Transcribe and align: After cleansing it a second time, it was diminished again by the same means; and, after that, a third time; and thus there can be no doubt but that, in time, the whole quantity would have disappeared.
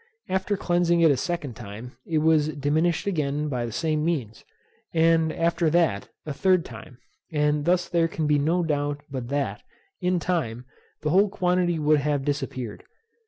After 0.27 0.57
cleansing 0.57 1.01
it 1.01 1.11
a 1.11 1.15
second 1.15 1.55
time, 1.55 1.95
it 2.07 2.17
was 2.25 2.47
diminished 2.49 3.05
again 3.05 3.49
by 3.49 3.67
the 3.67 3.71
same 3.71 4.03
means; 4.03 4.43
and, 4.95 5.31
after 5.31 5.69
that, 5.69 6.09
a 6.25 6.33
third 6.33 6.65
time; 6.65 6.97
and 7.31 7.65
thus 7.65 7.87
there 7.87 8.07
can 8.07 8.25
be 8.25 8.39
no 8.39 8.63
doubt 8.63 9.01
but 9.11 9.27
that, 9.27 9.61
in 10.01 10.19
time, 10.19 10.65
the 11.03 11.11
whole 11.11 11.29
quantity 11.29 11.77
would 11.77 11.99
have 11.99 12.25
disappeared. 12.25 12.83